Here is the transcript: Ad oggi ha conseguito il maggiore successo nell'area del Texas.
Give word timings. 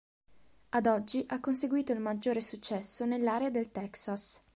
Ad 0.69 0.87
oggi 0.87 1.23
ha 1.29 1.39
conseguito 1.39 1.91
il 1.91 1.99
maggiore 1.99 2.41
successo 2.41 3.05
nell'area 3.05 3.51
del 3.51 3.69
Texas. 3.69 4.41